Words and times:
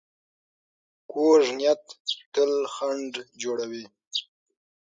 کوږ 1.11 1.43
نیت 1.57 1.83
تل 2.33 2.51
خنډ 2.73 3.13
جوړوي 3.41 3.85